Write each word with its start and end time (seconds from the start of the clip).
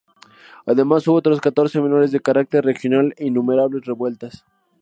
Además 0.65 1.07
hubo 1.07 1.17
otras 1.17 1.41
catorce 1.41 1.79
menores 1.79 2.11
de 2.11 2.21
carácter 2.21 2.65
regional 2.65 3.13
e 3.17 3.27
innumerables 3.27 3.85
revueltas. 3.85 4.43